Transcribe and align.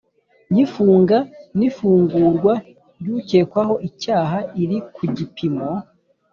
Y 0.55 0.57
ifunga 0.63 1.17
n 1.57 1.59
ifungurwa 1.69 2.53
ry 2.99 3.07
ukekwaho 3.17 3.75
icyaha 3.89 4.39
iri 4.63 4.77
ku 4.95 5.03
gipimo 5.17 5.67